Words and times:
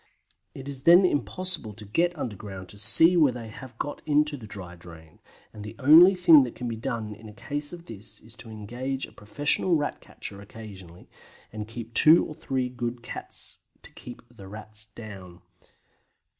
It 0.55 0.67
is 0.67 0.85
then 0.85 1.05
impossible 1.05 1.75
to 1.75 1.85
get 1.85 2.17
underground 2.17 2.69
to 2.69 2.77
see 2.79 3.15
where 3.15 3.31
they 3.33 3.49
have 3.49 3.77
got 3.77 4.01
into 4.07 4.35
the 4.35 4.47
dry 4.47 4.75
drain, 4.75 5.19
and 5.53 5.63
the 5.63 5.75
only 5.77 6.15
thing 6.15 6.41
that 6.41 6.55
can 6.55 6.67
be 6.67 6.75
done 6.75 7.13
in 7.13 7.29
a 7.29 7.33
case 7.33 7.71
of 7.71 7.85
this 7.85 8.13
sort 8.13 8.25
is 8.25 8.35
to 8.37 8.49
engage 8.49 9.05
a 9.05 9.11
professional 9.11 9.75
Rat 9.75 10.01
catcher 10.01 10.41
occasionally, 10.41 11.07
and 11.53 11.67
keep 11.67 11.93
two 11.93 12.25
or 12.25 12.33
three 12.33 12.67
good 12.67 13.03
cats 13.03 13.59
to 13.83 13.91
keep 13.93 14.23
the 14.35 14.47
Rats 14.47 14.87
down. 14.87 15.43